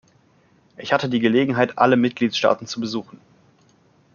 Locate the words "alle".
1.77-1.95